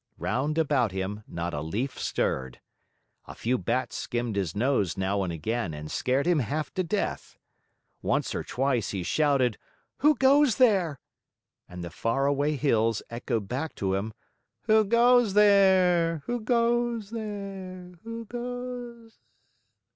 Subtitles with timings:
[0.17, 2.59] Round about him, not a leaf stirred.
[3.27, 7.37] A few bats skimmed his nose now and again and scared him half to death.
[8.01, 9.59] Once or twice he shouted,
[9.97, 10.99] "Who goes there?"
[11.69, 14.15] and the far away hills echoed back to him,
[14.61, 16.23] "Who goes there?
[16.25, 17.91] Who goes there?
[18.03, 19.19] Who goes.